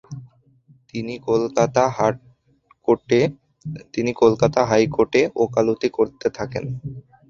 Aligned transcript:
তিনি 3.95 4.13
কলকাতা 4.19 4.61
হাইকোর্টে 4.69 5.21
ওকালতি 5.43 5.89
করতে 5.97 6.27
থাকেন। 6.37 6.63